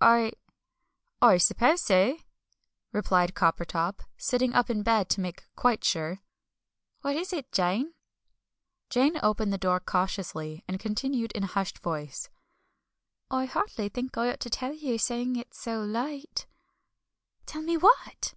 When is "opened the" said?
9.22-9.56